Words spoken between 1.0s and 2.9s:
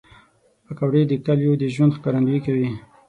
د کلیو د ژوند ښکارندویي کوي